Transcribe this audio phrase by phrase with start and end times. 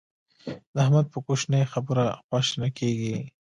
[0.73, 3.17] د احمد په کوشنۍ خبره خوا شنه کېږي.